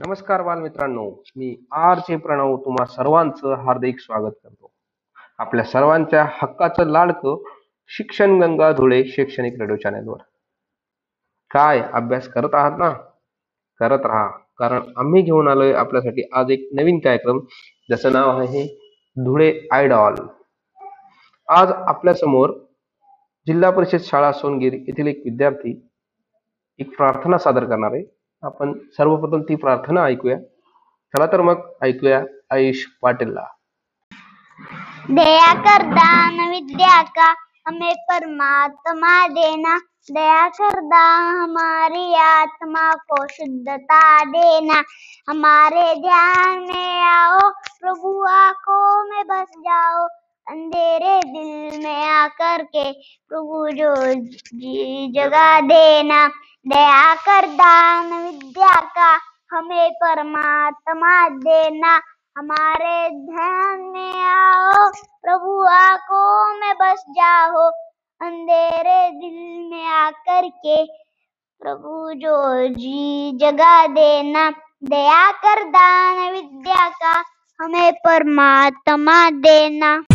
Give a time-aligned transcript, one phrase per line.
[0.00, 1.02] नमस्कार बालमित्रांनो
[1.38, 1.48] मी
[1.88, 4.70] आर चे प्रणव तुम्हा सर्वांचं हार्दिक स्वागत करतो
[5.42, 7.36] आपल्या सर्वांच्या हक्काचं लाडकं
[7.96, 10.22] शिक्षण गंगा धुळे शैक्षणिक रेडिओ चॅनेलवर
[11.54, 12.90] काय अभ्यास करत आहात ना
[13.80, 14.26] करत राहा
[14.58, 17.38] कारण आम्ही घेऊन आलोय आपल्यासाठी आज एक नवीन कार्यक्रम
[17.88, 18.64] ज्याचं नाव आहे
[19.24, 20.14] धुळे आयडॉल
[21.60, 22.54] आज आपल्या समोर
[23.46, 25.78] जिल्हा परिषद शाळा सोनगिरी येथील एक विद्यार्थी
[26.78, 28.02] एक प्रार्थना सादर करणार आहे
[28.48, 30.34] આપણ સર્વોપતની પ્રાર્થના આયકુએ
[31.12, 32.12] ચાલાતર મક આયકુએ
[32.54, 33.48] આઈશ પાટીલા
[35.18, 37.30] દયા કરદા ન વિદ્યા કા
[37.72, 39.78] અમે પરમાત્મા દેના
[40.16, 41.16] દયા કરદા
[41.46, 44.84] અમારી આત્મા કો શુદ્ધતા દેના
[45.30, 46.84] હમારે ધ્યાન મે
[47.16, 47.44] આવો
[47.80, 48.78] પ્રભુ આ કો
[49.30, 50.04] મેસ જાઓ
[50.54, 52.86] અંધેરે દિલ મે આકર કે
[53.28, 53.92] પ્રભુ જો
[54.38, 56.26] જી જગા દેના
[56.68, 59.08] दया कर दान विद्या का
[59.52, 61.10] हमें परमात्मा
[61.46, 61.90] देना
[62.38, 64.88] हमारे ध्यान में आओ
[65.24, 66.20] प्रभु आको
[66.60, 67.66] में बस जाओ
[68.28, 69.36] अंधेरे दिल
[69.70, 70.82] में आकर के
[71.62, 72.38] प्रभु जो
[72.78, 74.50] जी जगा देना
[74.94, 77.14] दया कर दान विद्या का
[77.60, 80.13] हमें परमात्मा देना